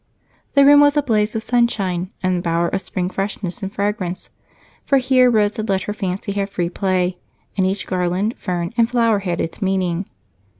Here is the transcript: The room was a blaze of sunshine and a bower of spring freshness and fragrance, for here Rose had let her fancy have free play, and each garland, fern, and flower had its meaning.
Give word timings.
The 0.55 0.65
room 0.65 0.79
was 0.79 0.97
a 0.97 1.03
blaze 1.03 1.35
of 1.35 1.43
sunshine 1.43 2.09
and 2.23 2.35
a 2.39 2.41
bower 2.41 2.69
of 2.69 2.81
spring 2.81 3.07
freshness 3.11 3.61
and 3.61 3.71
fragrance, 3.71 4.31
for 4.83 4.97
here 4.97 5.29
Rose 5.29 5.57
had 5.57 5.69
let 5.69 5.83
her 5.83 5.93
fancy 5.93 6.31
have 6.31 6.49
free 6.49 6.71
play, 6.71 7.19
and 7.55 7.67
each 7.67 7.85
garland, 7.85 8.33
fern, 8.35 8.73
and 8.77 8.89
flower 8.89 9.19
had 9.19 9.39
its 9.39 9.61
meaning. 9.61 10.07